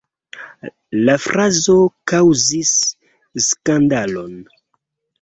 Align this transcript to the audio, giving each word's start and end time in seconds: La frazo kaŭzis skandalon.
La 1.09 1.15
frazo 1.25 1.77
kaŭzis 2.13 2.75
skandalon. 3.53 4.39